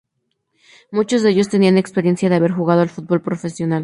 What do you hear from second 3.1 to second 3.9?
profesional.